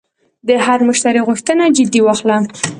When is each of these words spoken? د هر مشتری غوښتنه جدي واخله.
د 0.47 0.49
هر 0.65 0.79
مشتری 0.87 1.21
غوښتنه 1.27 1.63
جدي 1.77 1.99
واخله. 2.03 2.37